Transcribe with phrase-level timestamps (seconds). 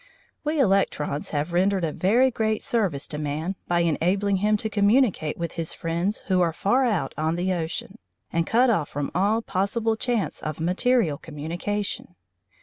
[0.43, 5.37] We electrons have rendered a very great service to man by enabling him to communicate
[5.37, 7.99] with his friends who are far out on the ocean,
[8.33, 12.15] and cut off from all possible chance of material communication.